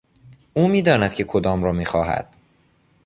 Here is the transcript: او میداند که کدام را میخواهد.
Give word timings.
او 0.53 0.67
میداند 0.67 1.13
که 1.13 1.23
کدام 1.23 1.63
را 1.63 1.71
میخواهد. 1.71 2.35